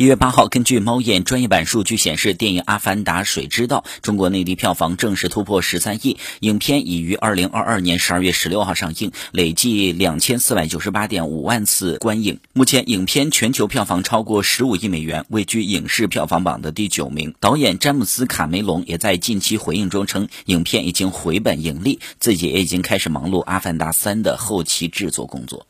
[0.00, 12.40] 一月八号根据猫眼专业版数据显示电影阿凡达水之道中国内地票房正式突破十三亿影片已于二零二二年十二月十六号上映累计两千四百九十八点五万次观影。
[12.54, 17.34] 目前影片全球票房超过十五亿美元位居影视票房榜的第九名。
[17.38, 25.66] 导演詹姆斯卡梅隆也在近期回应中称影片已经回本盈利自己也已经开始忙碌阿凡达三的后期制作工作。